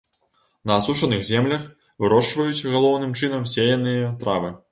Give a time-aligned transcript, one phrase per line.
[0.69, 1.67] На асушаных землях
[2.05, 4.53] вырошчваюць галоўным чынам сеяныя травы.